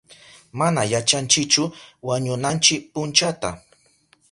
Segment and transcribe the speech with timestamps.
[0.59, 1.63] Mana yachanchichu
[2.07, 3.49] wañunanchi punchata.